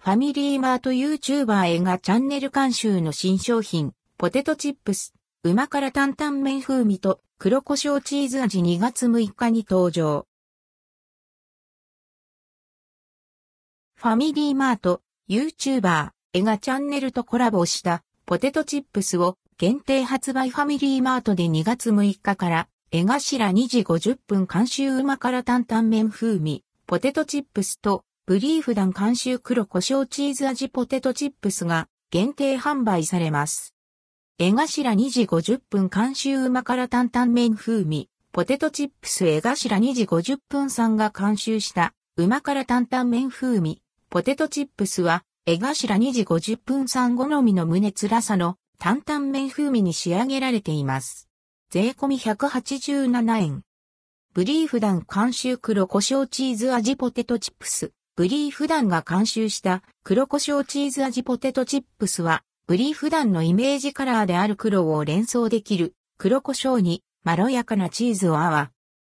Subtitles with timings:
[0.00, 10.26] ファミリーマート YouTuber 映画チャンネル監修の新商品、ポテトチップス、旨辛担々麺風味と黒胡椒チーズ味2月6日に登場。
[13.96, 33.74] ファミリーマート、YouTuber、映画チャンネルとコラボしたポテトチップスを限定発売ファミリーマートで2月6日から江頭2時50分監修旨辛担々麺風味、ポテトチップスとブリーフ団監修黒胡椒チーズ味ポテトチップスが限定販売されます。
[34.38, 43.80] 江頭2時50分監修旨辛担々麺風味、ポテトチップス江頭2時50分さんが監修した旨辛担々麺風味、
[44.10, 51.30] ポテトチップスは江頭2時50分さん好みの胸辛さの担々麺風味に仕上げられています。
[51.70, 53.62] 税込み187円。
[54.34, 57.92] ブリーフ団監修黒胡椒チーズ味ポテトチップス。
[58.18, 68.72] ブリーフ団が監修した黒胡椒チーズ味ポテトチップスは、ブリーフ団のイメージカラーである黒を連想できる黒胡椒にまろやかなチーズを合わ、